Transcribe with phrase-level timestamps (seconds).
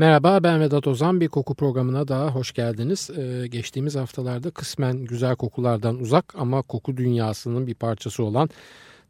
[0.00, 3.10] Merhaba ben Vedat Ozan bir koku programına daha hoş geldiniz.
[3.10, 8.50] Ee, geçtiğimiz haftalarda kısmen güzel kokulardan uzak ama koku dünyasının bir parçası olan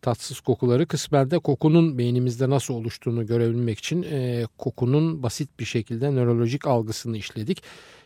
[0.03, 6.15] tatsız kokuları kısmen de kokunun beynimizde nasıl oluştuğunu görebilmek için e, kokunun basit bir şekilde
[6.15, 7.63] nörolojik algısını işledik.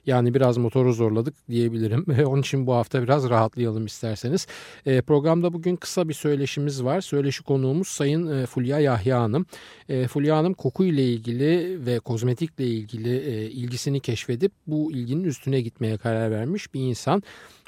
[0.07, 2.07] Yani biraz motoru zorladık diyebilirim.
[2.27, 4.47] Onun için bu hafta biraz rahatlayalım isterseniz.
[4.87, 7.01] E, programda bugün kısa bir söyleşimiz var.
[7.01, 9.47] Söyleşi konuğumuz Sayın e, Fulya Yahya Hanım.
[9.89, 15.61] E, Fulya Hanım koku ile ilgili ve kozmetikle ilgili e, ilgisini keşfedip bu ilginin üstüne
[15.61, 17.23] gitmeye karar vermiş bir insan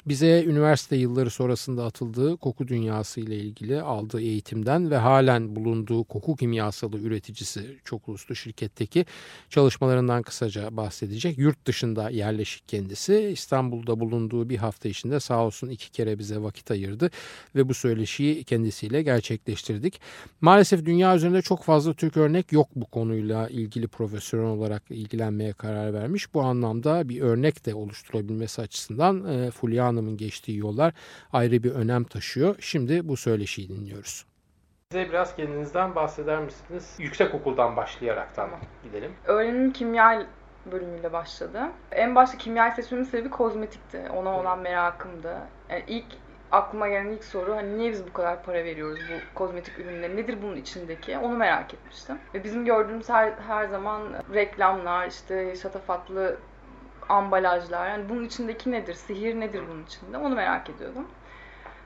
[0.07, 6.35] bize üniversite yılları sonrasında atıldığı koku dünyası ile ilgili aldığı eğitimden ve halen bulunduğu koku
[6.35, 9.05] kimyasalı üreticisi çok uluslu şirketteki
[9.49, 11.37] çalışmalarından kısaca bahsedecek.
[11.37, 13.29] Yurt dışında yerleşik kendisi.
[13.33, 17.09] İstanbul'da bulunduğu bir hafta içinde sağ olsun iki kere bize vakit ayırdı
[17.55, 20.01] ve bu söyleşiyi kendisiyle gerçekleştirdik.
[20.41, 25.93] Maalesef dünya üzerinde çok fazla Türk örnek yok bu konuyla ilgili profesyonel olarak ilgilenmeye karar
[25.93, 26.33] vermiş.
[26.33, 30.93] Bu anlamda bir örnek de oluşturabilmesi açısından e, Fulya Hanım'ın geçtiği yollar
[31.33, 32.55] ayrı bir önem taşıyor.
[32.59, 34.25] Şimdi bu söyleşiyi dinliyoruz.
[34.91, 36.95] Bize biraz kendinizden bahseder misiniz?
[36.99, 38.59] Yüksek okuldan başlayarak tamam.
[38.83, 39.11] gidelim.
[39.25, 40.25] Öğrenim kimya
[40.71, 41.61] bölümüyle başladı.
[41.91, 44.01] En başta kimya seçmemin sebebi kozmetikti.
[44.15, 45.37] Ona olan merakımdı.
[45.69, 46.05] Yani ilk
[46.51, 50.15] aklıma gelen ilk soru hani niye biz bu kadar para veriyoruz bu kozmetik ürünlere?
[50.15, 51.17] Nedir bunun içindeki?
[51.17, 52.17] Onu merak etmiştim.
[52.33, 54.03] Ve bizim gördüğümüz her, her zaman
[54.33, 56.37] reklamlar, işte şatafatlı
[57.09, 57.89] ambalajlar.
[57.89, 58.93] Yani bunun içindeki nedir?
[58.93, 60.17] Sihir nedir bunun içinde?
[60.17, 61.07] Onu merak ediyordum.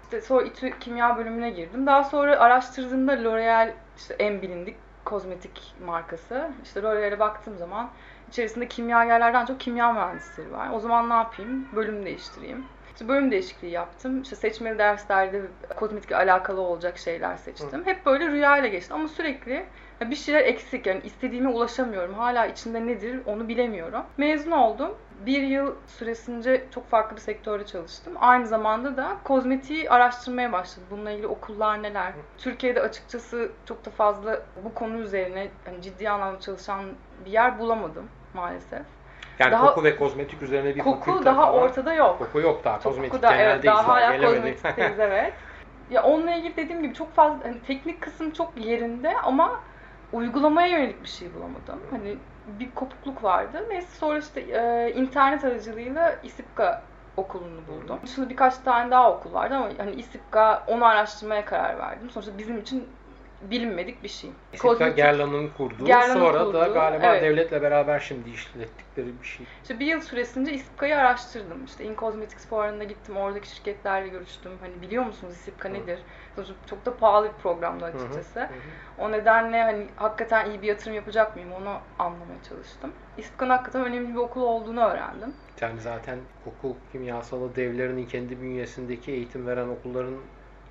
[0.04, 1.86] İşte sonra İTÜ kimya bölümüne girdim.
[1.88, 4.76] Daha sonra araştırdığımda L'Oreal işte en bilindik
[5.06, 6.50] kozmetik markası.
[6.64, 7.90] İşte L'Oreal'e baktığım zaman
[8.30, 10.70] içerisinde kimyagerlerden çok kimya mühendisleri var.
[10.74, 11.68] O zaman ne yapayım?
[11.76, 12.66] Bölüm değiştireyim.
[12.94, 14.22] İşte bölüm değişikliği yaptım.
[14.22, 15.42] İşte seçmeli derslerde
[15.76, 17.82] kozmetikle alakalı olacak şeyler seçtim.
[17.82, 17.86] Hı.
[17.86, 19.66] Hep böyle rüyayla geçti ama sürekli
[20.02, 22.14] bir şeyler eksik yani istediğime ulaşamıyorum.
[22.14, 24.04] Hala içinde nedir onu bilemiyorum.
[24.18, 24.92] Mezun oldum
[25.26, 28.14] bir yıl süresince çok farklı bir sektörde çalıştım.
[28.20, 30.88] Aynı zamanda da kozmetiği araştırmaya başladım.
[30.92, 32.14] Bununla ilgili okullar neler?
[32.38, 36.86] Türkiye'de açıkçası çok da fazla bu konu üzerine hani ciddi anlamda çalışan
[37.26, 38.82] bir yer bulamadım maalesef.
[39.40, 41.64] Yani daha, koku ve kozmetik üzerine bir koku daha falan.
[41.64, 42.20] ortada yok.
[42.20, 42.80] Koku yok daha.
[42.80, 45.34] Kozmetik da, evet, daha hala kozmetikteyiz evet.
[45.90, 49.60] Ya onunla ilgili dediğim gibi çok fazla hani teknik kısım çok yerinde ama
[50.14, 51.80] uygulamaya yönelik bir şey bulamadım.
[51.92, 53.66] Hani bir kopukluk vardı.
[53.70, 58.00] Neyse sonra işte e, internet aracılığıyla İSİPKA okulunu buldum.
[58.06, 62.10] Dışında birkaç tane daha okul vardı ama hani İSİPKA onu araştırmaya karar verdim.
[62.10, 63.01] Sonuçta bizim için
[63.50, 64.30] bilinmedik bir şey.
[64.54, 67.24] İSİPKA Gerlan'ın kurduğu, Gerlan'ın sonra kurduğu, da galiba evet.
[67.24, 69.46] devletle beraber şimdi işlettikleri bir şey.
[69.62, 71.66] İşte bir yıl süresince İSİPKA'yı araştırdım.
[71.66, 74.52] İşte In Cosmetics fuarına gittim, oradaki şirketlerle görüştüm.
[74.62, 76.00] Hani biliyor musunuz İSİPKA nedir?
[76.36, 78.40] Sonuçta çok da pahalı bir programdı açıkçası.
[78.40, 78.50] Hı hı.
[79.00, 82.92] O nedenle hani hakikaten iyi bir yatırım yapacak mıyım onu anlamaya çalıştım.
[83.18, 85.34] İSİPKA'nın hakikaten önemli bir okul olduğunu öğrendim.
[85.62, 90.16] Yani zaten koku kimyasalı devlerinin kendi bünyesindeki eğitim veren okulların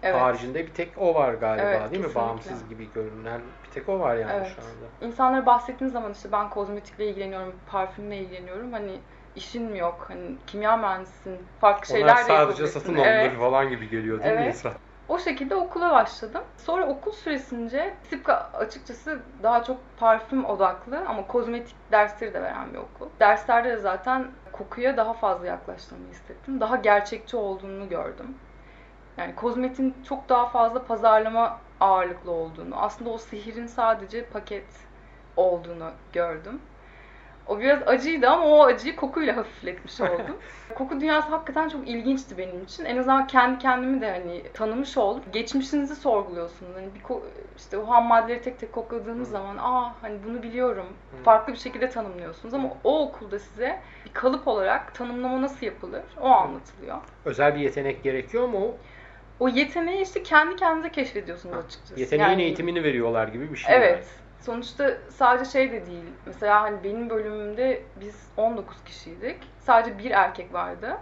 [0.02, 0.20] Evet.
[0.20, 2.08] Haricinde bir tek o var galiba evet, değil kesinlikle.
[2.08, 2.14] mi?
[2.14, 4.52] Bağımsız gibi görünen bir tek o var yani evet.
[4.56, 5.10] şu anda.
[5.12, 8.72] İnsanlara bahsettiğiniz zaman işte ben kozmetikle ilgileniyorum, parfümle ilgileniyorum.
[8.72, 9.00] Hani
[9.36, 10.04] işin mi yok?
[10.08, 13.38] Hani kimya mühendisisin, farklı Onlar şeyler de sadece satın alınır evet.
[13.38, 14.40] falan gibi geliyor değil evet.
[14.40, 14.72] mi insan?
[15.08, 16.42] O şekilde okula başladım.
[16.56, 22.78] Sonra okul süresince SİPKA açıkçası daha çok parfüm odaklı ama kozmetik dersleri de veren bir
[22.78, 23.08] okul.
[23.20, 26.60] Derslerde de zaten kokuya daha fazla yaklaştığımı hissettim.
[26.60, 28.34] Daha gerçekçi olduğunu gördüm.
[29.20, 34.66] Yani kozmetin çok daha fazla pazarlama ağırlıklı olduğunu, aslında o sihirin sadece paket
[35.36, 36.60] olduğunu gördüm.
[37.46, 40.36] O biraz acıydı ama o acıyı kokuyla hafifletmiş oldum.
[40.74, 42.84] Koku dünyası hakikaten çok ilginçti benim için.
[42.84, 45.22] En azından kendi kendimi de hani tanımış oldum.
[45.32, 46.72] Geçmişinizi sorguluyorsunuz.
[46.74, 47.02] Hani bir
[47.56, 49.32] işte o ham maddeleri tek tek kokladığınız hmm.
[49.32, 50.86] zaman aa hani bunu biliyorum.
[50.86, 51.22] Hmm.
[51.22, 56.26] Farklı bir şekilde tanımlıyorsunuz ama o okulda size bir kalıp olarak tanımlama nasıl yapılır o
[56.26, 56.98] anlatılıyor.
[57.24, 58.74] Özel bir yetenek gerekiyor mu?
[59.40, 62.00] O yeteneği işte kendi kendinize keşfediyorsunuz açıkçası.
[62.00, 63.76] Yeteneğin yani, eğitimini veriyorlar gibi bir şey.
[63.76, 63.94] Evet.
[63.94, 64.04] Yani.
[64.40, 66.04] Sonuçta sadece şey de değil.
[66.26, 69.36] Mesela hani benim bölümümde biz 19 kişiydik.
[69.60, 70.96] Sadece bir erkek vardı.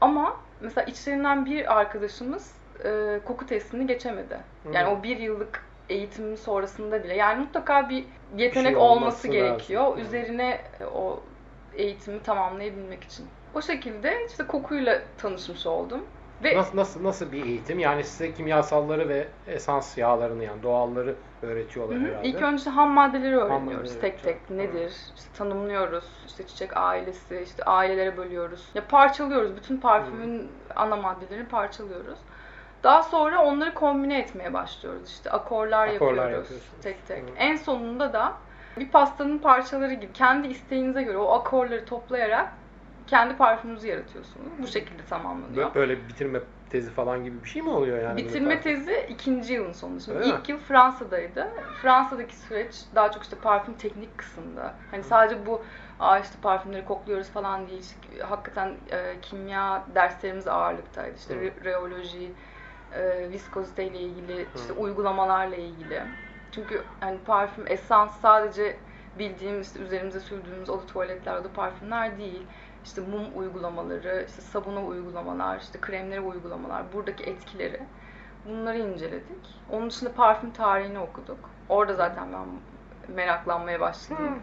[0.00, 2.54] Ama mesela içlerinden bir arkadaşımız
[2.84, 4.38] e, koku testini geçemedi.
[4.72, 4.90] Yani Hı.
[4.90, 7.16] o bir yıllık eğitimin sonrasında bile.
[7.16, 8.04] Yani mutlaka bir
[8.36, 9.82] yetenek bir şey olması, olması gerekiyor.
[9.82, 10.04] Lazım.
[10.04, 10.60] Üzerine
[10.94, 11.20] o
[11.74, 13.26] eğitimi tamamlayabilmek için.
[13.54, 16.04] O şekilde işte kokuyla tanışmış oldum.
[16.44, 17.78] Ve Nasıl, nasıl nasıl bir eğitim?
[17.78, 22.06] Yani size kimyasalları ve esans yağlarını yani doğalları öğretiyorlar Hı hı.
[22.06, 22.28] herhalde.
[22.28, 24.50] İlk önce ham maddeleri öğreniyoruz maddeleri tek tek.
[24.50, 24.92] Nedir?
[25.16, 26.04] İşte tanımlıyoruz.
[26.26, 28.68] İşte çiçek ailesi, işte ailelere bölüyoruz.
[28.74, 29.56] Ya parçalıyoruz.
[29.56, 32.18] Bütün parfümün ana maddelerini parçalıyoruz.
[32.82, 35.10] Daha sonra onları kombine etmeye başlıyoruz.
[35.10, 37.22] İşte akorlar, Akorlar yapıyoruz tek tek.
[37.22, 37.34] Hı.
[37.36, 38.32] En sonunda da
[38.76, 42.52] bir pastanın parçaları gibi kendi isteğinize göre o akorları toplayarak
[43.12, 44.52] kendi parfümünüzü yaratıyorsunuz.
[44.58, 45.70] Bu şekilde tamamlanıyor.
[45.70, 48.16] Bö- Böyle bitirme tezi falan gibi bir şey mi oluyor yani?
[48.16, 50.00] Bitirme tezi ikinci yılın sonunda.
[50.00, 51.48] Şimdi Öyle ilk yıl Fransa'daydı.
[51.82, 54.74] Fransa'daki süreç daha çok işte parfüm teknik kısımda.
[54.90, 55.62] Hani sadece bu
[56.00, 57.80] Aa işte parfümleri kokluyoruz falan değil.
[57.80, 61.16] İşte hakikaten e, kimya derslerimiz ağırlıktaydı.
[61.16, 62.32] İşte re- reoloji,
[62.94, 66.02] e, viskozite ile ilgili, işte uygulamalarla ilgili.
[66.52, 68.76] Çünkü hani parfüm, esans sadece
[69.18, 72.46] bildiğimiz işte üzerimize sürdüğümüz oda tuvaletler, oda parfümler değil.
[72.84, 77.80] İşte mum uygulamaları, işte sabuna uygulamalar, işte kremlere uygulamalar, buradaki etkileri.
[78.48, 79.46] Bunları inceledik.
[79.70, 81.38] Onun dışında parfüm tarihini okuduk.
[81.68, 82.46] Orada zaten ben
[83.14, 84.38] meraklanmaya başladım.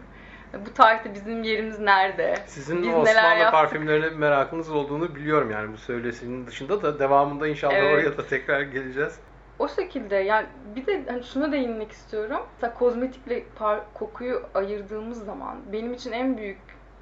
[0.66, 2.34] Bu tarihte bizim yerimiz nerede?
[2.46, 3.52] Sizin Biz Osmanlı yaptık?
[3.52, 7.94] parfümlerine merakınız olduğunu biliyorum yani bu söylesinin dışında da devamında inşallah Evet.
[7.94, 9.20] oraya da tekrar geleceğiz.
[9.58, 10.46] O şekilde yani
[10.76, 12.40] bir de hani şuna değinmek istiyorum.
[12.54, 16.58] Mesela kozmetikle par- kokuyu ayırdığımız zaman benim için en büyük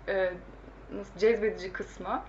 [0.08, 0.32] e,
[0.92, 2.22] nasıl cezbedici kısmı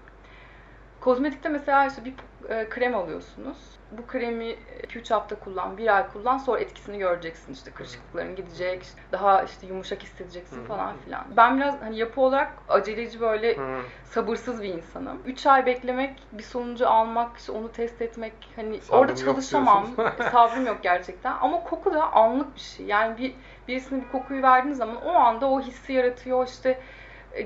[1.01, 2.13] kozmetikte mesela işte bir
[2.49, 3.57] e, krem alıyorsunuz.
[3.91, 4.55] Bu kremi
[4.87, 9.67] 2-3 hafta kullan, bir ay kullan sonra etkisini göreceksin işte kırışıklıkların gidecek, işte daha işte
[9.67, 11.25] yumuşak hissedeceksin falan filan.
[11.37, 13.57] Ben biraz hani yapı olarak aceleci böyle
[14.03, 15.21] sabırsız bir insanım.
[15.25, 19.85] 3 ay beklemek, bir sonucu almak, işte onu test etmek hani Sabrım orada çalışamam.
[19.97, 20.23] diyorsun.
[20.31, 21.33] Sabrım yok gerçekten.
[21.41, 22.85] Ama koku da anlık bir şey.
[22.85, 23.35] Yani bir
[23.67, 26.47] birisine bir kokuyu verdiğiniz zaman o anda o hissi yaratıyor.
[26.47, 26.79] işte e,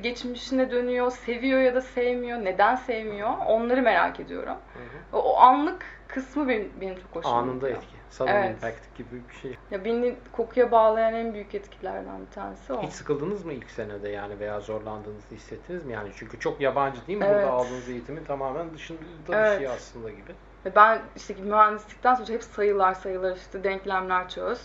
[0.02, 4.58] geçmişine dönüyor, seviyor ya da sevmiyor, neden sevmiyor onları merak ediyorum.
[4.74, 7.84] Hı O, o anlık kısmı benim, benim çok hoşuma Anında gidiyor.
[7.84, 7.96] etki.
[8.10, 8.50] Sudden Evet.
[8.50, 9.56] impact gibi bir şey.
[9.72, 12.82] Ya beni kokuya bağlayan en büyük etkilerden bir tanesi o.
[12.84, 15.94] Hiç sıkıldınız mı ilk senede yani veya zorlandığınızı hissettiniz mi?
[15.94, 17.44] Yani çünkü çok yabancı değil mi Evet.
[17.44, 19.00] burada aldığınız eğitimin tamamen dışında
[19.30, 19.58] bir Evet.
[19.58, 20.32] şey aslında gibi.
[20.76, 24.62] Ben işte mühendislikten sonra hep sayılar sayılar işte denklemler çöz.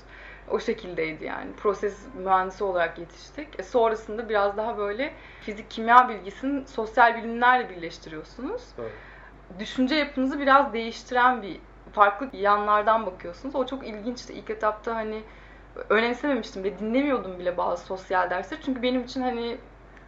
[0.50, 1.52] O şekildeydi yani.
[1.52, 3.60] Proses mühendisi olarak yetiştik.
[3.60, 8.62] E sonrasında biraz daha böyle fizik kimya bilgisini sosyal bilimlerle birleştiriyorsunuz.
[8.78, 8.90] Doğru.
[9.58, 11.60] Düşünce yapınızı biraz değiştiren bir
[11.92, 13.54] farklı yanlardan bakıyorsunuz.
[13.54, 14.32] O çok ilginçti.
[14.32, 15.22] İlk etapta hani
[15.88, 18.60] önemsememiştim ve dinlemiyordum bile bazı sosyal dersleri.
[18.64, 19.56] Çünkü benim için hani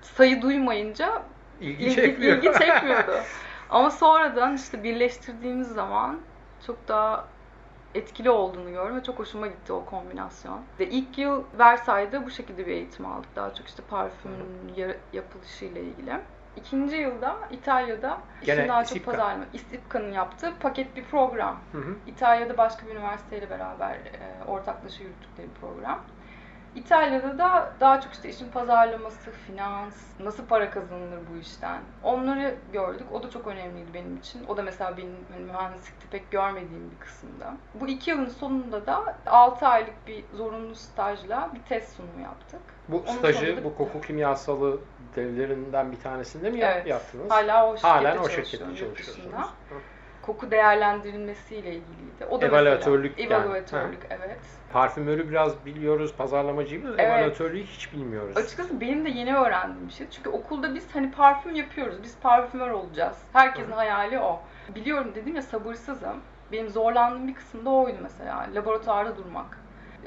[0.03, 1.23] sayı duymayınca
[1.61, 2.37] İlgi, ilgi, çekmiyor.
[2.37, 3.13] ilgi çekmiyordu.
[3.71, 6.21] Ama sonradan işte birleştirdiğimiz zaman
[6.67, 7.25] çok daha
[7.95, 10.61] etkili olduğunu gördüm ve çok hoşuma gitti o kombinasyon.
[10.81, 13.37] Ve ilk yıl Versailles'de bu şekilde bir eğitim aldık.
[13.37, 16.21] Daha çok işte parfümün ya- yapılışıyla ilgili.
[16.57, 19.45] İkinci yılda İtalya'da Gene işin daha çok pazarlama.
[19.53, 21.57] İSİPKA'nın yaptığı paket bir program.
[21.73, 21.95] Hı hı.
[22.07, 26.01] İtalya'da başka bir üniversiteyle beraber e, ortaklaşa yürüttükleri bir program.
[26.75, 31.81] İtalya'da da daha çok işte işin pazarlaması, finans, nasıl para kazanılır bu işten.
[32.03, 33.07] Onları gördük.
[33.13, 34.45] O da çok önemliydi benim için.
[34.49, 37.55] O da mesela benim hani, mühendislikte pek görmediğim bir kısımda.
[37.75, 42.61] Bu iki yılın sonunda da 6 aylık bir zorunlu stajla bir test sunumu yaptık.
[42.89, 44.81] Bu Onun stajı sonunda- bu koku kimyasalı
[45.17, 46.87] devlerinden bir tanesinde mi Evet.
[46.87, 47.31] yaptınız?
[47.31, 49.27] Hala o şirkette Halen o şirkette çalışıyorsunuz.
[50.23, 52.25] Koku değerlendirilmesiyle ilgiliydi.
[52.31, 53.45] O da Evaluatörlük mesela, yani.
[53.45, 54.41] Evaluatörlük, evet.
[54.73, 57.19] Parfümörü biraz biliyoruz, pazarlamacıyı biliyoruz, Evet.
[57.19, 58.37] evaluatörlüğü hiç bilmiyoruz.
[58.37, 60.07] Açıkçası benim de yeni öğrendiğim bir şey.
[60.11, 62.03] Çünkü okulda biz hani parfüm yapıyoruz.
[62.03, 63.19] Biz parfümör olacağız.
[63.33, 63.75] Herkesin Hı.
[63.75, 64.41] hayali o.
[64.75, 66.17] Biliyorum dedim ya sabırsızım.
[66.53, 68.47] Benim zorlandığım bir kısımda oydu mesela.
[68.55, 69.59] Laboratuvarda durmak.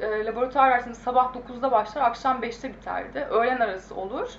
[0.01, 3.27] E, laboratuvar dersimiz sabah 9'da başlar, akşam 5'te biterdi.
[3.29, 4.29] Öğlen arası olur.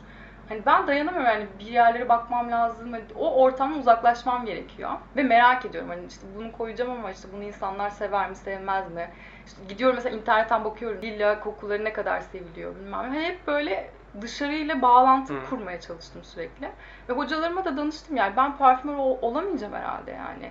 [0.49, 2.93] Hani ben dayanamıyorum yani bir yerlere bakmam lazım.
[2.93, 4.91] Hani o ortamdan uzaklaşmam gerekiyor.
[5.17, 9.11] Ve merak ediyorum hani işte bunu koyacağım ama işte bunu insanlar sever mi sevmez mi?
[9.47, 11.03] İşte gidiyorum mesela internetten bakıyorum.
[11.03, 12.93] Lila kokuları ne kadar seviliyor bilmem.
[13.01, 15.51] Hani hep böyle dışarıyla bağlantı Hı.
[15.51, 16.71] kurmaya çalıştım sürekli.
[17.09, 20.51] Ve hocalarıma da danıştım yani ben parfümör ol- olamayacağım herhalde yani.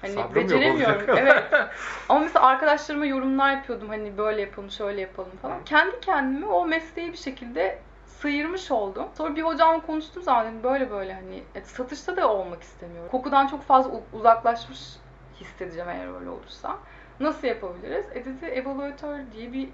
[0.00, 1.00] Hani Sabrım yok beceremiyorum.
[1.00, 1.16] olacak.
[1.18, 1.44] evet.
[2.08, 5.64] Ama mesela arkadaşlarıma yorumlar yapıyordum hani böyle yapalım şöyle yapalım falan.
[5.64, 7.78] Kendi kendime o mesleği bir şekilde
[8.20, 9.08] sıyırmış oldum.
[9.18, 13.10] Sonra bir hocamla konuştuğum zaman dedim böyle böyle hani e, satışta da olmak istemiyorum.
[13.10, 14.96] Kokudan çok fazla uzaklaşmış
[15.40, 16.76] hissedeceğim eğer öyle olursa.
[17.20, 18.06] Nasıl yapabiliriz?
[18.14, 19.68] E dedi evaluatör diye bir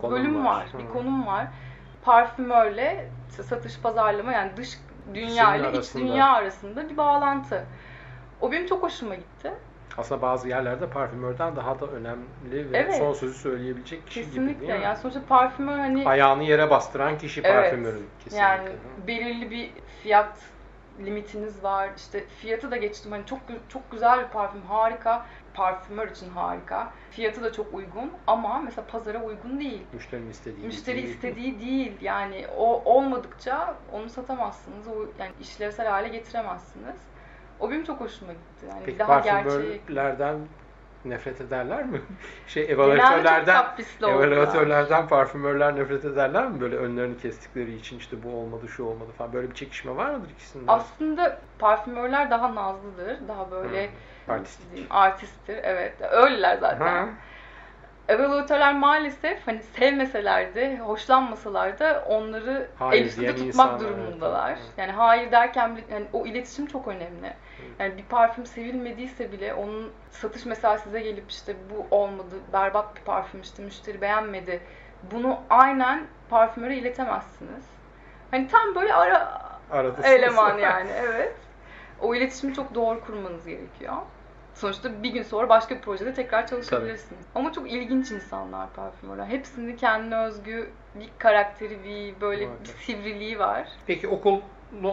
[0.00, 0.56] Konum bölüm var.
[0.56, 1.46] var, bir konum var.
[2.02, 4.78] Parfümörle satış pazarlama yani dış
[5.14, 7.64] dünya ile iç dünya arasında bir bağlantı.
[8.40, 9.54] O benim çok hoşuma gitti.
[9.98, 12.94] Aslında bazı yerlerde parfümörden daha da önemli ve Evet.
[12.96, 14.60] son sözü söyleyebilecek kişi gibi Kesinlikle.
[14.68, 14.84] değil mi?
[14.84, 17.54] Yani sonuçta parfümör hani Ayağını yere bastıran kişi Evet.
[17.54, 18.46] parfümörün kesinlikle.
[18.46, 18.68] yani
[19.06, 19.70] belirli bir
[20.02, 20.38] fiyat
[21.04, 21.90] limitiniz var.
[21.96, 23.12] İşte fiyatı da geçtim.
[23.12, 23.38] Hani çok
[23.68, 25.26] çok güzel bir parfüm, harika.
[25.54, 26.92] Parfümör için harika.
[27.10, 29.82] Fiyatı da çok uygun ama mesela pazara uygun değil.
[29.92, 31.08] Müşterinin istediği Müşteri değil.
[31.08, 31.92] istediği değil.
[32.00, 34.88] Yani o olmadıkça onu satamazsınız.
[34.88, 36.96] O yani işlevsel hale getiremezsiniz.
[37.60, 38.66] O benim çok hoşuma gitti.
[38.68, 40.38] Yani Peki daha parfümörlerden
[41.04, 42.00] nefret ederler mi?
[42.48, 43.64] Şey evaluatörlerden
[44.06, 46.60] evaluatörlerden parfümörler nefret ederler mi?
[46.60, 49.32] Böyle önlerini kestikleri için işte bu olmadı şu olmadı falan.
[49.32, 50.72] Böyle bir çekişme var mıdır ikisinde?
[50.72, 53.28] Aslında parfümörler daha nazlıdır.
[53.28, 53.86] Daha böyle
[54.26, 54.34] Hmm,
[54.72, 55.60] diyeyim, artisttir.
[55.62, 55.92] Evet.
[56.10, 56.86] Öyleler zaten.
[56.86, 57.08] Ha.
[58.08, 64.48] Evaluatörler maalesef hani sevmeseler de, hoşlanmasalar da onları Hayır el üstünde diyen tutmak durumundalar.
[64.48, 64.72] evet, evet.
[64.78, 67.32] Yani hayır derken yani o iletişim çok önemli.
[67.78, 73.00] Yani bir parfüm sevilmediyse bile onun satış mesela size gelip işte bu olmadı, berbat bir
[73.00, 74.60] parfüm işte müşteri beğenmedi.
[75.12, 77.64] Bunu aynen parfümöre iletemezsiniz.
[78.30, 80.06] Hani tam böyle ara Aradasınız.
[80.06, 81.34] eleman yani evet.
[82.00, 83.94] O iletişimi çok doğru kurmanız gerekiyor.
[84.54, 87.24] Sonuçta bir gün sonra başka bir projede tekrar çalışabilirsiniz.
[87.34, 89.26] Ama çok ilginç insanlar parfümörler.
[89.26, 92.64] Hepsinin kendine özgü bir karakteri, bir böyle Muhakkak.
[92.64, 93.68] bir sivriliği var.
[93.86, 94.42] Peki okullu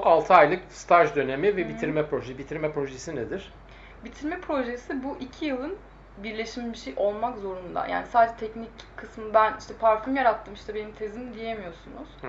[0.03, 2.37] 6 aylık staj dönemi ve bitirme projesi.
[2.37, 3.53] Bitirme projesi nedir?
[4.05, 5.77] Bitirme projesi bu iki yılın
[6.17, 7.87] birleşimi bir şey olmak zorunda.
[7.87, 12.07] Yani sadece teknik kısmı ben işte parfüm yarattım işte benim tezim diyemiyorsunuz.
[12.21, 12.27] Hı.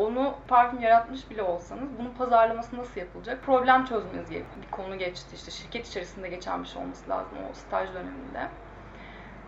[0.00, 3.42] Onu parfüm yaratmış bile olsanız bunun pazarlaması nasıl yapılacak?
[3.42, 4.64] Problem çözmeniz gerekiyor.
[4.66, 8.48] Bir konu geçti işte şirket içerisinde geçen bir şey olması lazım o staj döneminde.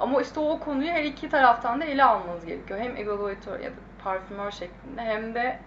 [0.00, 2.80] Ama işte o konuyu her iki taraftan da ele almanız gerekiyor.
[2.80, 5.59] Hem evaluatör ya da parfümör şeklinde hem de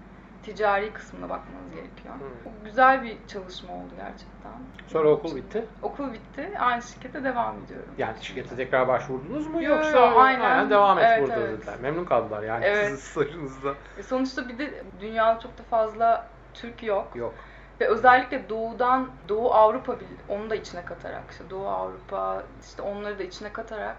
[0.46, 2.16] ticari kısmına bakmanız gerekiyor.
[2.16, 2.66] Hı.
[2.66, 4.52] Güzel bir çalışma oldu gerçekten.
[4.88, 5.66] Sonra okul bitti.
[5.82, 6.52] Okul bitti.
[6.60, 7.90] Aynı şirkete devam ediyorum.
[7.98, 10.70] Yani şirkete tekrar başvurdunuz mu Yo, yo, yoksa aynen.
[10.70, 11.58] devam et Evet, burada evet.
[11.58, 11.75] dediler.
[11.82, 12.86] Memnun kaldılar yani Evet.
[12.86, 13.74] sizin stajınızda.
[13.98, 17.16] E sonuçta bir de dünyada çok da fazla Türk yok.
[17.16, 17.34] Yok.
[17.82, 19.96] Ve özellikle doğudan, Doğu Avrupa
[20.30, 23.96] onu da içine katarak, işte Doğu Avrupa, işte onları da içine katarak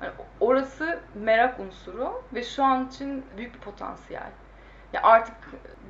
[0.00, 0.10] hani
[0.40, 4.30] orası merak unsuru ve şu an için büyük bir potansiyel.
[4.94, 5.34] Ya artık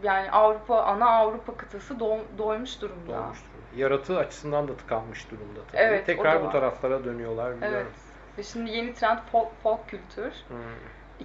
[0.02, 3.12] yani Avrupa, ana Avrupa kıtası doğ- doymuş durumda.
[3.12, 3.76] Doğmuş durumda.
[3.76, 5.82] Yaratığı açısından da tıkanmış durumda tabii.
[5.82, 7.78] Evet, Tekrar bu taraflara dönüyorlar biliyorum.
[7.86, 7.96] Evet.
[8.38, 10.32] Ve şimdi yeni trend folk, folk kültür.
[10.48, 10.56] Hmm.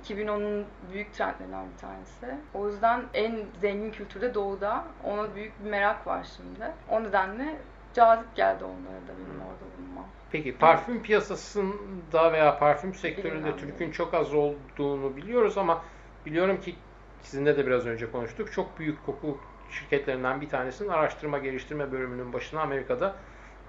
[0.02, 2.42] 2010'un büyük trendlerinden bir tanesi.
[2.54, 4.84] O yüzden en zengin kültürde doğuda.
[5.04, 6.72] Ona büyük bir merak var şimdi.
[6.90, 7.56] O nedenle
[7.94, 10.06] cazip geldi onlara da benim orada bulunmam.
[10.32, 13.60] Peki parfüm piyasasında veya parfüm sektöründe Bilmiyorum.
[13.60, 15.82] Türk'ün çok az olduğunu biliyoruz ama
[16.26, 16.76] biliyorum ki
[17.22, 18.52] sizinle de biraz önce konuştuk.
[18.52, 19.38] Çok büyük koku
[19.70, 23.16] şirketlerinden bir tanesinin araştırma geliştirme bölümünün başına Amerika'da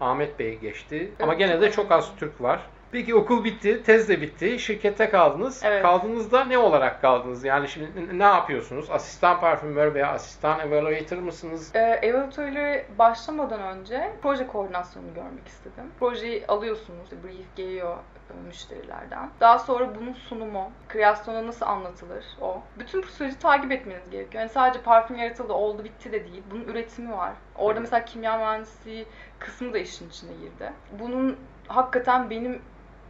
[0.00, 1.16] Ahmet Bey geçti.
[1.20, 2.16] Ama Evet, gene çok de çok az.
[2.16, 2.70] Türk var.
[2.92, 5.62] Peki okul bitti, tez de bitti, şirkette kaldınız.
[5.64, 5.82] Evet.
[5.82, 7.44] Kaldığınızda ne olarak kaldınız?
[7.44, 8.90] Yani şimdi ne yapıyorsunuz?
[8.90, 11.70] Asistan parfümör veya asistan evaluator mısınız?
[11.74, 15.84] Ee, evaluatörlere başlamadan önce proje koordinasyonunu görmek istedim.
[16.00, 17.96] Projeyi alıyorsunuz, brief geliyor
[18.30, 19.30] e, müşterilerden.
[19.40, 22.62] Daha sonra bunun sunumu, kreasyona nasıl anlatılır o.
[22.78, 24.42] Bütün bu süreci takip etmeniz gerekiyor.
[24.42, 26.42] Yani sadece parfüm yaratıldı, oldu, bitti de değil.
[26.50, 27.32] Bunun üretimi var.
[27.56, 29.06] Orada mesela kimya mühendisliği
[29.38, 30.72] kısmı da işin içine girdi.
[30.98, 31.36] Bunun
[31.68, 32.62] hakikaten benim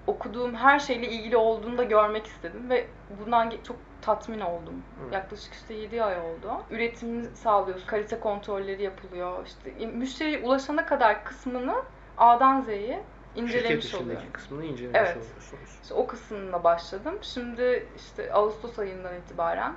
[0.06, 2.86] okuduğum her şeyle ilgili olduğunu da görmek istedim ve
[3.20, 4.74] bundan çok tatmin oldum.
[4.74, 5.14] Hı.
[5.14, 6.62] Yaklaşık işte 7 ay oldu.
[6.70, 9.46] Üretimini sağlıyoruz, kalite kontrolleri yapılıyor.
[9.46, 11.74] İşte müşteriye ulaşana kadar kısmını
[12.18, 13.02] A'dan Z'ye
[13.36, 14.22] incelemiş oluyorum.
[14.32, 15.16] kısmını incelemiş Evet.
[15.16, 15.78] oluyorsunuz.
[15.82, 17.18] İşte o kısmına başladım.
[17.22, 19.74] Şimdi işte Ağustos ayından itibaren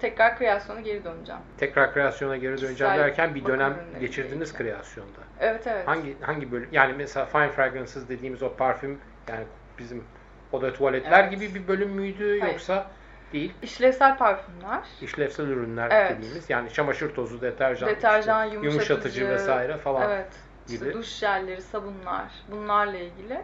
[0.00, 1.40] tekrar kreasyona geri döneceğim.
[1.58, 5.20] Tekrar kreasyona geri döneceğim Kişisel derken bir dönem geçirdiniz kreasyonda.
[5.40, 5.88] Evet evet.
[5.88, 6.68] Hangi hangi bölüm?
[6.72, 9.00] Yani mesela fine fragrances dediğimiz o parfüm
[9.30, 9.44] yani
[9.78, 10.04] bizim
[10.52, 11.30] oda tuvaletler Evet.
[11.30, 12.52] gibi bir bölüm müydü Hayır.
[12.52, 12.86] yoksa
[13.32, 13.52] değil?
[13.62, 14.80] İşlevsel parfümler.
[15.02, 16.10] İşlevsel ürünler Evet.
[16.10, 20.10] dediğimiz yani çamaşır tozu, deterjan, Deterjan, işte yumuşatıcı, vesaire falan.
[20.10, 20.32] Evet.
[20.68, 20.94] İşte gibi.
[20.94, 23.40] duş jelleri, sabunlar bunlarla ilgili.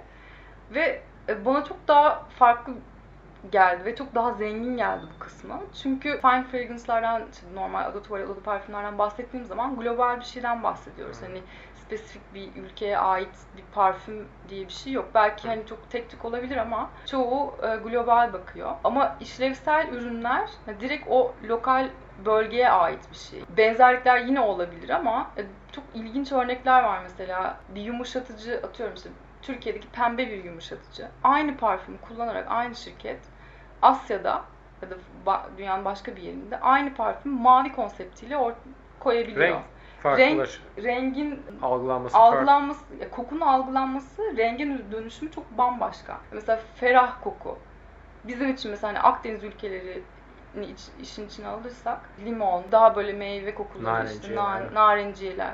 [0.75, 2.73] Ve e, bana çok daha farklı
[3.53, 5.61] geldi ve çok daha zengin geldi bu kısmı.
[5.83, 11.21] Çünkü fine fragrance'lardan, işte normal oda tuvalet, oda parfümlerden bahsettiğim zaman global bir şeyden bahsediyoruz.
[11.21, 11.27] Hı.
[11.27, 11.43] Hani
[11.87, 15.09] spesifik bir ülkeye ait bir parfüm diye bir şey yok.
[15.15, 18.73] Belki hani çok tek tük olabilir ama çoğu e, global bakıyor.
[18.85, 20.51] Ama işlevsel ürünler
[20.81, 21.89] direkt o lokal
[22.25, 23.43] bölgeye ait bir şey.
[23.57, 27.57] Benzerlikler yine olabilir ama e, çok ilginç örnekler var mesela.
[27.69, 29.11] Bir yumuşatıcı atıyorum işte
[29.43, 31.09] Türkiye'deki pembe bir yumuşatıcı.
[31.25, 33.21] Aynı parfümü kullanarak aynı şirket
[33.83, 34.45] Asya'da
[34.83, 34.95] ya da
[35.59, 38.55] dünyanın başka bir yerinde aynı parfüm mavi konseptiyle or-
[39.01, 39.41] koyabiliyor.
[39.49, 39.65] Renk
[40.03, 40.61] farklılar.
[40.83, 42.37] Rengin algılanması farklı.
[42.39, 46.21] algılanması, ya kokunun algılanması, rengin dönüşümü çok bambaşka.
[46.33, 47.59] Mesela ferah koku.
[48.25, 50.03] Bizim için mesela hani Akdeniz ülkeleri
[50.63, 55.53] iç, işin içine alırsak limon, daha böyle meyve kokuları işte nar, narenciyeler.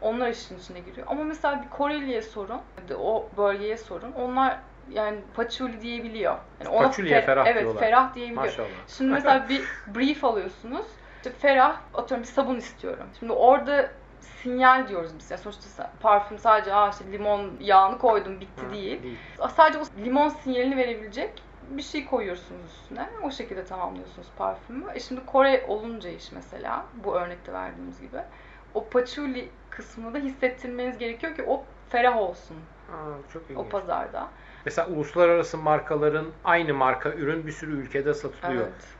[0.00, 1.06] Onlar işin içine giriyor.
[1.10, 2.60] Ama mesela bir Koreli'ye sorun,
[2.98, 4.12] o bölgeye sorun.
[4.12, 4.58] Onlar
[4.90, 6.36] yani patchouli diyebiliyor.
[6.60, 7.80] Yani ona Patchouli'ye fer- ferah evet, diyorlar.
[7.80, 8.44] ferah diyebiliyor.
[8.44, 8.68] Maşallah.
[8.88, 10.86] Şimdi mesela bir brief alıyorsunuz.
[11.26, 13.06] İşte ferah, atıyorum bir sabun istiyorum.
[13.18, 13.90] Şimdi orada
[14.20, 15.30] sinyal diyoruz biz.
[15.30, 19.02] Yani sonuçta parfüm sadece Aa işte limon yağını koydum bitti Hı, değil.
[19.02, 19.18] değil.
[19.56, 23.08] Sadece o limon sinyalini verebilecek bir şey koyuyorsunuz üstüne.
[23.22, 24.84] O şekilde tamamlıyorsunuz parfümü.
[24.94, 28.18] E şimdi Kore olunca iş mesela bu örnekte verdiğimiz gibi.
[28.74, 32.56] O patchouli kısmını da hissettirmeniz gerekiyor ki o ferah olsun
[32.92, 33.70] Aa, çok o ilginç.
[33.70, 34.28] pazarda.
[34.64, 38.62] Mesela uluslararası markaların aynı marka ürün bir sürü ülkede satılıyor.
[38.62, 38.95] Evet.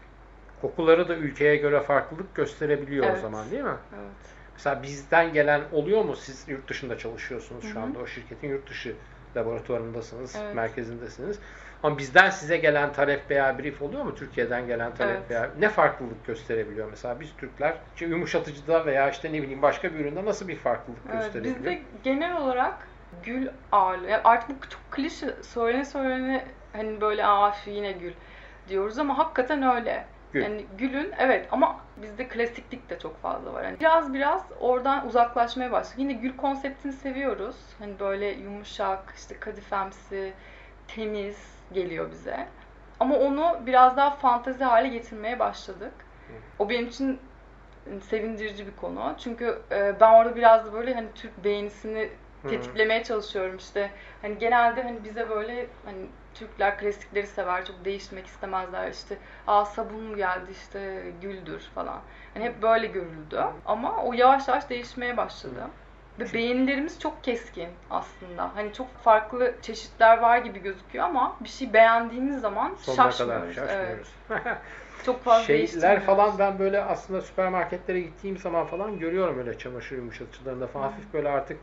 [0.66, 3.20] Kokuları da ülkeye göre farklılık gösterebiliyor o Evet.
[3.20, 3.76] zaman değil mi?
[3.94, 4.10] Evet.
[4.54, 6.16] Mesela bizden gelen oluyor mu?
[6.16, 7.98] Siz yurt dışında çalışıyorsunuz Hı şu anda.
[7.98, 8.94] O şirketin yurt dışı
[9.36, 10.54] laboratuvarındasınız, Evet.
[10.54, 11.38] merkezindesiniz.
[11.82, 14.14] Ama bizden size gelen talep veya brief oluyor mu?
[14.14, 15.30] Türkiye'den gelen talep Evet.
[15.30, 17.20] veya ne farklılık gösterebiliyor mesela?
[17.20, 21.22] Biz Türkler işte yumuşatıcıda veya işte ne bileyim başka bir üründe nasıl bir farklılık Evet,
[21.22, 21.56] gösterebiliyor?
[21.58, 22.88] bizde genel olarak
[23.22, 24.06] gül ağırlığı.
[24.08, 28.12] Yani artık bu çok klişe söylene söylene hani böyle aa yine gül
[28.68, 30.06] diyoruz ama hakikaten öyle.
[30.32, 30.42] Gül.
[30.42, 33.62] Yani gülün evet ama bizde klasiklik de çok fazla var.
[33.62, 35.98] Yani biraz biraz oradan uzaklaşmaya başladık.
[35.98, 37.56] Yine gül konseptini seviyoruz.
[37.78, 40.32] Hani böyle yumuşak, işte kadifemsi,
[40.88, 42.48] temiz geliyor bize.
[43.00, 45.92] Ama onu biraz daha fantezi hale getirmeye başladık.
[46.58, 47.20] O benim için
[48.08, 49.14] sevindirici bir konu.
[49.18, 52.10] Çünkü e, ben orada biraz da böyle hani Türk beğenisini
[52.48, 53.90] tetiklemeye çalışıyorum işte.
[54.22, 56.06] Hani genelde hani bize böyle hani
[56.38, 58.90] Türkler klasikleri sever, çok değiştirmek istemezler.
[58.90, 59.16] İşte
[59.46, 62.00] aa sabun geldi işte güldür falan.
[62.34, 63.44] Hani hep böyle görüldü.
[63.66, 65.62] Ama o yavaş yavaş değişmeye başladı.
[66.18, 68.50] Ve beğenilerimiz çok keskin aslında.
[68.54, 73.54] Hani çok farklı çeşitler var gibi gözüküyor ama bir şey beğendiğimiz zaman Sonuna kadar şaşmıyoruz.
[73.54, 74.08] şaşmıyoruz.
[74.30, 74.56] Evet.
[75.04, 80.66] Çok fazla Şeyler falan ben böyle aslında süpermarketlere gittiğim zaman falan görüyorum öyle çamaşır yumuşatıcılarında
[80.66, 80.84] falan.
[80.84, 81.58] Hafif böyle artık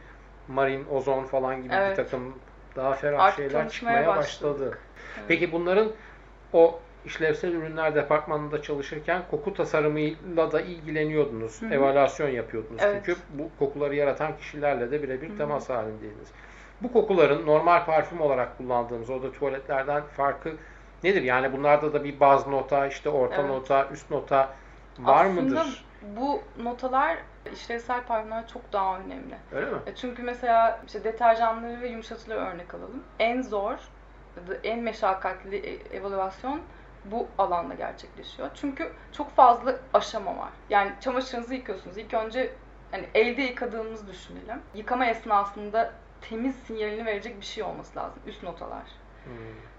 [0.47, 1.97] marin, ozon falan gibi Evet.
[1.97, 2.35] bir takım
[2.75, 4.63] daha ferah Artık şeyler çıkmaya başladı.
[5.17, 5.25] Evet.
[5.27, 5.91] Peki bunların
[6.53, 11.61] o işlevsel ürünler departmanında çalışırken koku tasarımıyla da ilgileniyordunuz.
[11.61, 11.73] Hı hı.
[11.73, 12.81] Evaluasyon yapıyordunuz.
[12.83, 13.01] Evet.
[13.05, 16.27] Çünkü bu kokuları yaratan kişilerle de birebir temas halindeydiniz.
[16.81, 20.53] Bu kokuların normal parfüm olarak kullandığımız oda tuvaletlerden farkı
[21.03, 21.21] nedir?
[21.21, 23.49] Yani bunlarda da bir baz nota, işte orta Evet.
[23.49, 24.49] nota, üst nota
[24.99, 25.85] var Aslında mıdır?
[26.03, 27.17] Bu notalar
[27.53, 29.35] işlevsel parfümler çok daha önemli.
[29.51, 29.77] Öyle mi?
[29.85, 33.03] E Çünkü mesela işte deterjanları ve yumuşatıcıları örnek alalım.
[33.19, 33.77] En zor,
[34.63, 36.61] en meşakkatli e- evaluasyon
[37.05, 38.49] bu alanda gerçekleşiyor.
[38.53, 40.49] Çünkü çok fazla aşama var.
[40.69, 41.97] Yani çamaşırınızı yıkıyorsunuz.
[41.97, 42.53] İlk önce
[42.91, 44.61] hani elde yıkadığımızı düşünelim.
[44.73, 48.19] Yıkama esnasında temiz sinyalini verecek bir şey olması lazım.
[48.27, 48.83] Üst notalar.
[49.23, 49.33] Hmm.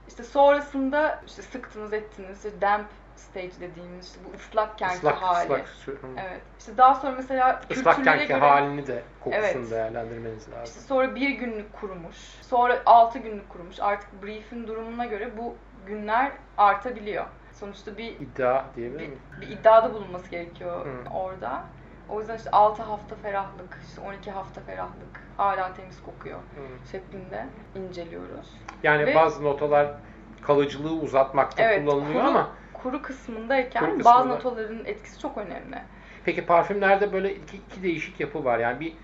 [0.09, 2.45] İşte sonrasında işte sıktınız ettiniz.
[2.45, 5.45] işte damp stage dediğimiz işte bu ıslakken Islak, hali.
[5.45, 5.67] ıslak,
[6.03, 6.07] hı.
[6.17, 6.41] Evet.
[6.59, 9.71] İşte daha sonra mesela kültürlere Islakkenki göre halini de kokusunu Evet.
[9.71, 10.83] değerlendirmeniz işte lazım.
[10.83, 12.17] sonra bir günlük kurumuş.
[12.43, 13.81] Sonra altı günlük kurumuş.
[13.81, 17.25] Artık brief'in durumuna göre bu günler artabiliyor.
[17.53, 19.21] Sonuçta bir İddia diyebilir bir, miyim?
[19.41, 21.11] bir iddiada bulunması gerekiyor Hı.
[21.11, 21.63] orada.
[22.09, 26.89] O yüzden işte 6 hafta ferahlık, işte 12 hafta ferahlık hala temiz kokuyor Hı.
[26.91, 28.57] şeklinde inceliyoruz.
[28.83, 29.95] Yani Ve- bazı notalar
[30.43, 32.49] kalıcılığı uzatmakta Evet, kullanılıyor kuru, ama
[32.85, 35.77] kuru kısmındayken Kuru bazı notaların etkisi çok önemli.
[36.25, 38.59] peki parfümlerde böyle iki, iki değişik yapı var.
[38.59, 38.97] Yani bir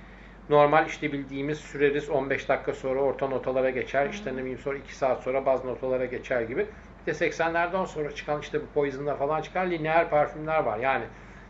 [0.49, 4.09] normal işte bildiğimiz süreriz 15 dakika sonra orta notalara geçer.
[4.11, 6.67] işte ne bileyim sonra 2 saat sonra bazı notalara geçer gibi.
[7.01, 10.79] Bir de 80'lerden sonra çıkan işte bu Poison'da falan çıkan lineer parfümler var.
[10.79, 11.05] Yani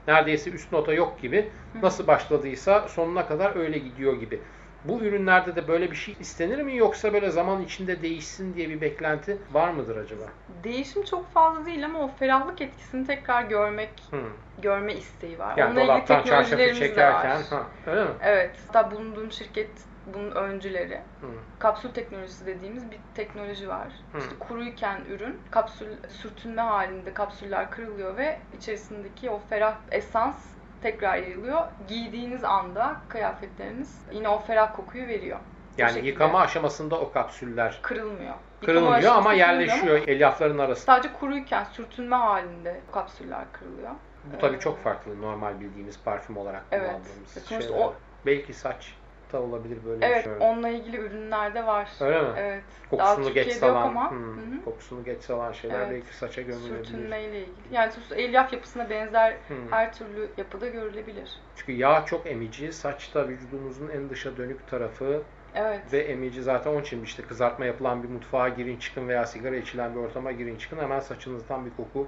[0.07, 1.53] neredeyse üst nota yok gibi.
[1.83, 4.45] Nasıl başladıysa sonuna kadar öyle gidiyor gibi.
[4.85, 8.81] Bu ürünlerde de böyle bir şey istenir mi yoksa böyle zaman içinde değişsin diye bir
[8.81, 10.25] beklenti var mıdır acaba?
[10.65, 14.21] Değişim çok fazla değil ama o ferahlık etkisini tekrar görmek, Hı.
[14.63, 15.57] görme isteği var.
[15.57, 17.45] Yani Onunla ilgili teknolojilerimiz de çekerken var.
[17.51, 18.11] ha, öyle mi?
[18.23, 18.57] Evet.
[18.67, 19.71] Hatta bulunduğum şirket
[20.07, 21.01] bunun öncüleri.
[21.21, 21.27] Hı.
[21.59, 23.89] Kapsül teknolojisi dediğimiz bir teknoloji var.
[24.13, 24.19] Hı.
[24.19, 30.37] İşte kuruyken ürün kapsül sürtünme halinde kapsüller kırılıyor ve içerisindeki o ferah esans
[30.83, 31.61] tekrar yayılıyor.
[31.89, 35.39] Giydiğiniz anda kıyafetleriniz yine o ferah kokuyu veriyor.
[35.79, 38.35] Yani yıkama aşamasında o kapsüller kırılmıyor.
[38.65, 40.85] Kırılmıyor ama yerleşiyor elyafların arasında.
[40.95, 43.91] Sadece kuruyken sürtünme halinde kapsüller kırılıyor.
[44.25, 46.87] Bu tabii çok farklı normal bildiğimiz parfüm olarak Evet.
[46.91, 47.85] kullandığımız Sonuçta şeyler.
[47.85, 47.95] o-
[48.27, 48.95] Belki saç
[49.33, 50.33] da olabilir böyle bir Evet, şey.
[50.41, 51.91] onunla ilgili ürünler de var.
[52.01, 52.29] Öyle mi?
[52.37, 52.63] Evet.
[52.91, 54.11] Kokusunu Daha geç salan, ama.
[54.11, 55.91] hmm, Hı kokusunu geç salan şeyler Evet.
[55.91, 56.85] belki saça gömülebilir.
[56.85, 57.75] Sürtünmeyle ilgili.
[57.75, 59.57] Yani elyaf yapısına benzer Hmm.
[59.71, 61.31] her türlü yapıda görülebilir.
[61.57, 65.23] Çünkü yağ çok emici, saç da vücudumuzun en dışa dönük tarafı
[65.55, 65.81] Evet.
[65.93, 69.95] ve emici zaten onun için işte kızartma yapılan bir mutfağa girin çıkın veya sigara içilen
[69.95, 72.07] bir ortama girin çıkın hemen saçınızdan bir koku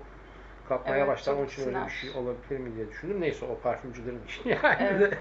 [0.68, 1.34] kapmaya Evet, başlar.
[1.34, 3.20] Onun için öyle bir şey olabilir mi diye düşündüm.
[3.20, 4.76] Neyse o parfümcülerin işi yani.
[4.80, 5.18] Evet.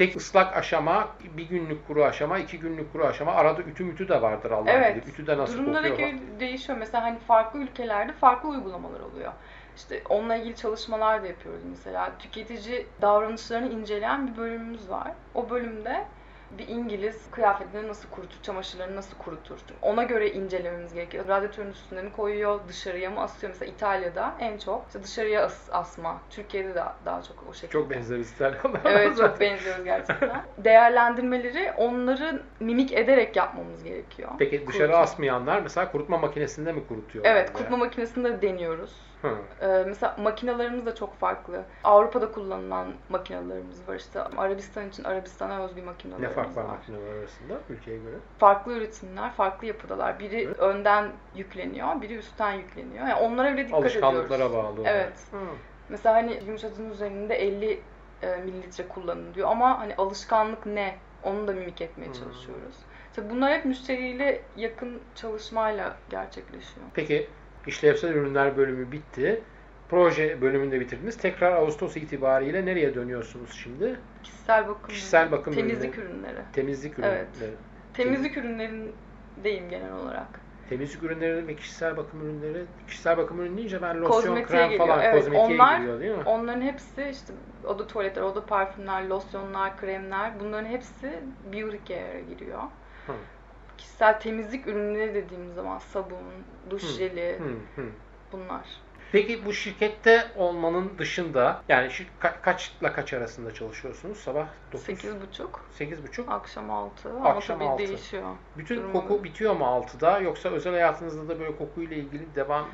[0.00, 3.32] Peki ıslak aşama, bir günlük kuru aşama, iki günlük kuru aşama.
[3.32, 4.96] Arada ütü mütü de vardır Allah'ın Evet.
[4.96, 5.12] bilir.
[5.12, 6.08] Ütü de nasıl Durumlara kokuyor?
[6.08, 6.78] göre değişiyor.
[6.78, 9.32] Mesela hani farklı ülkelerde farklı uygulamalar oluyor.
[9.76, 12.12] İşte onunla ilgili çalışmalar da yapıyoruz mesela.
[12.18, 15.12] Tüketici davranışlarını inceleyen bir bölümümüz var.
[15.34, 16.04] O bölümde
[16.50, 19.58] bir İngiliz kıyafetlerini nasıl kurutur, çamaşırlarını nasıl kurutur?
[19.82, 21.28] Ona göre incelememiz gerekiyor.
[21.28, 23.52] Radyatörün üstüne mi koyuyor, dışarıya mı asıyor?
[23.52, 26.20] Mesela İtalya'da en çok işte dışarıya as- asma.
[26.30, 27.72] Türkiye'de de daha çok o şekilde.
[27.72, 28.80] Çok benzeriz İtalyanlara.
[28.84, 30.42] Evet çok benziyoruz gerçekten.
[30.58, 34.30] Değerlendirmeleri onları mimik ederek yapmamız gerekiyor.
[34.38, 34.98] Peki dışarı Kurutma.
[34.98, 37.24] asmayanlar mesela kurutma makinesinde mi kurutuyor?
[37.24, 39.09] Evet, kurutma makinesinde de deniyoruz.
[39.22, 39.36] Hı.
[39.62, 41.62] Ee, mesela makinalarımız da çok farklı.
[41.84, 44.20] Avrupa'da kullanılan makinalarımız var işte.
[44.20, 46.68] Arabistan için Arabistan'a özgü makinalarımız Ne fark var var.
[46.68, 48.16] makineler arasında ülkeye göre?
[48.38, 50.18] Farklı üretimler, farklı yapıdalar.
[50.20, 50.58] Biri Evet.
[50.58, 53.06] önden yükleniyor, biri üstten yükleniyor.
[53.08, 54.76] Yani onlara bile dikkat Alışkanlıklara ediyoruz.
[54.78, 54.86] bağlı.
[54.88, 55.18] Evet.
[55.30, 55.36] Hı.
[55.88, 57.80] Mesela hani yumuşatıcının üzerinde 50
[58.22, 60.98] e, mililitre kullanın diyor ama hani alışkanlık ne?
[61.22, 62.12] Onu da mimik etmeye Hmm.
[62.12, 62.74] çalışıyoruz.
[63.10, 66.86] İşte bunlar hep müşteriyle yakın çalışmayla gerçekleşiyor.
[66.94, 67.30] Peki
[67.66, 69.42] işlevsel ürünler bölümü bitti.
[69.88, 71.16] Proje bölümünü de bitirdiniz.
[71.16, 73.96] Tekrar Ağustos itibariyle nereye dönüyorsunuz şimdi?
[74.22, 76.12] Kişisel bakım, Kişisel bakım temizlik ürünleri.
[76.16, 76.36] ürünleri.
[76.52, 77.26] Temizlik Evet.
[77.36, 77.54] ürünleri.
[77.94, 80.26] Temizlik ürünlerindeyim genel olarak.
[80.68, 82.64] Temizlik ürünleri ve kişisel bakım ürünleri.
[82.86, 84.86] Kişisel bakım ürünü deyince ben losyon, Kozmetiğe krem geliyor.
[84.88, 86.22] falan Evet, kozmetiğe onlar- giriyor değil mi?
[86.26, 87.32] Onların hepsi işte
[87.64, 91.18] oda tuvaletler, oda parfümler, losyonlar, kremler bunların hepsi
[91.52, 92.62] beauty care'a giriyor.
[93.06, 93.12] Hı.
[93.80, 96.18] Kişisel temizlik ürünleri dediğimiz zaman sabun,
[96.70, 97.38] duş jeli
[97.76, 97.82] hı.
[98.32, 98.66] bunlar.
[99.12, 104.18] Peki bu şirkette olmanın dışında yani şir- ka- kaçla kaç arasında çalışıyorsunuz?
[104.18, 106.28] Sabah 9, 8.30, 8.30.
[106.32, 107.78] akşam 6 ama Akşam tabii altı.
[107.88, 108.24] değişiyor.
[108.56, 112.66] Bütün Durumu- koku bitiyor mu 6'da yoksa özel hayatınızda da böyle kokuyla ilgili devam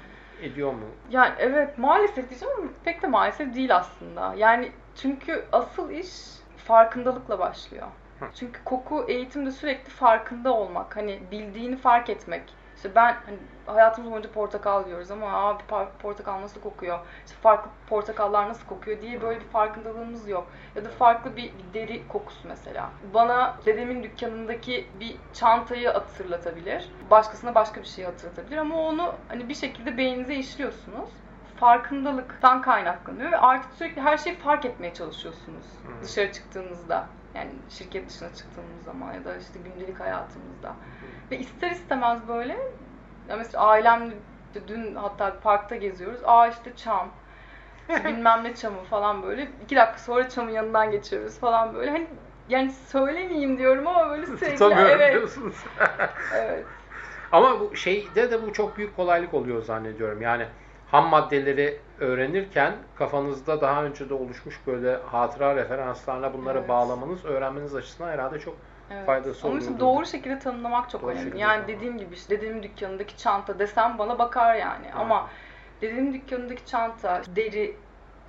[0.42, 0.84] ediyor mu?
[1.10, 4.34] Yani evet maalesef diyeceğim ama pek de maalesef değil aslında.
[4.36, 6.08] Yani çünkü asıl iş
[6.56, 7.86] farkındalıkla başlıyor.
[8.20, 8.24] Hı.
[8.34, 10.96] Çünkü koku eğitimde sürekli farkında olmak.
[10.96, 12.42] Hani bildiğini fark etmek.
[12.76, 15.62] İşte ben hani hayatımız boyunca portakal yiyoruz ama abi
[15.98, 16.98] portakal nasıl kokuyor?
[17.26, 20.46] İşte farklı portakallar nasıl kokuyor diye böyle bir farkındalığımız yok.
[20.74, 22.90] Ya da farklı bir, deri kokusu mesela.
[23.14, 26.90] Bana dedemin dükkanındaki bir çantayı hatırlatabilir.
[27.10, 31.10] Başkasına başka bir şey hatırlatabilir ama onu hani bir şekilde beyninize işliyorsunuz.
[31.56, 36.04] Farkındalıktan kaynaklanıyor ve artık sürekli her şeyi fark etmeye çalışıyorsunuz Hı.
[36.04, 37.06] dışarı çıktığınızda.
[37.36, 40.74] Yani şirket dışına çıktığımız zaman ya da işte gündelik hayatımızda.
[41.30, 42.56] Ve ister istemez böyle
[43.28, 44.14] ya mesela ailemle
[44.46, 46.20] işte dün hatta parkta geziyoruz.
[46.24, 47.08] Aa işte çam.
[48.04, 49.48] bilmem ne çamı falan böyle.
[49.64, 51.90] İki dakika sonra çamın yanından geçiyoruz falan böyle.
[51.90, 52.06] Hani
[52.48, 55.14] yani söylemeyeyim diyorum ama böyle sürekli Tutamıyorum evet.
[55.14, 55.56] diyorsunuz.
[56.34, 56.64] evet.
[57.32, 60.22] Ama bu şeyde de bu çok büyük kolaylık oluyor zannediyorum.
[60.22, 60.46] Yani
[60.90, 66.68] ham maddeleri öğrenirken kafanızda daha önce de oluşmuş böyle hatıra referanslarla bunları Evet.
[66.68, 68.54] bağlamanız, öğrenmeniz açısından herhalde çok
[68.90, 69.06] Evet.
[69.06, 69.80] faydası işte oluyordur.
[69.80, 71.38] doğru şekilde tanımlamak çok Doğru önemli.
[71.38, 71.68] Yani tanımlamak.
[71.68, 74.92] dediğim gibi işte dedemin dükkanındaki çanta desem bana bakar yani.
[74.94, 75.30] Ama
[75.80, 77.76] dedemin dükkanındaki çanta, deri,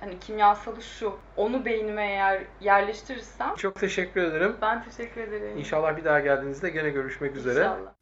[0.00, 4.56] hani kimyasalı şu, onu beynime eğer yerleştirirsem Çok teşekkür ederim.
[4.62, 5.58] ben teşekkür ederim.
[5.58, 7.70] İnşallah bir daha geldiğinizde gene görüşmek üzere.
[7.72, 7.97] İnşallah.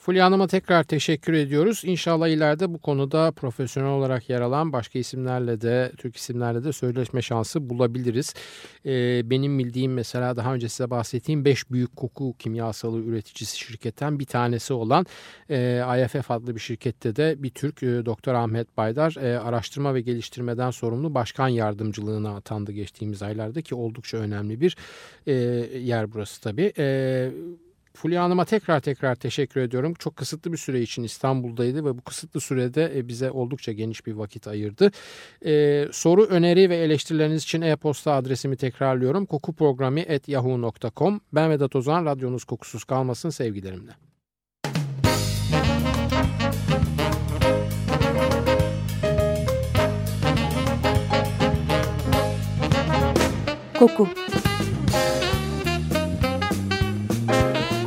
[0.00, 1.82] Fulya Hanım'a tekrar teşekkür ediyoruz.
[1.84, 7.22] İnşallah ileride bu konuda profesyonel olarak yer alan başka isimlerle de, Türk isimlerle de söyleşme
[7.22, 8.34] şansı bulabiliriz.
[8.86, 14.24] Ee, benim bildiğim mesela daha önce size bahsettiğim 5 büyük koku kimyasalı üreticisi şirketten bir
[14.24, 15.06] tanesi olan
[15.50, 20.00] e, IFF adlı bir şirkette de bir Türk e, Doktor Ahmet Baydar e, araştırma ve
[20.00, 24.76] geliştirmeden sorumlu başkan yardımcılığına atandı geçtiğimiz aylarda ki oldukça önemli bir
[25.26, 25.32] e,
[25.78, 26.72] yer burası tabii.
[26.78, 27.30] E,
[27.94, 29.94] Fulya Hanım'a tekrar tekrar teşekkür ediyorum.
[29.98, 34.12] Çok kısıtlı bir süre için İstanbul'daydı ve bu kısıtlı sürede e, bize oldukça geniş bir
[34.12, 34.90] vakit ayırdı.
[35.44, 39.26] Ee, soru, öneri ve eleştirileriniz için e-posta adresimi tekrarlıyorum.
[39.26, 43.92] kokuprogrami.yahoo.com Ben Vedat Ozan, radyonuz kokusuz kalmasın sevgilerimle.
[53.78, 54.08] Koku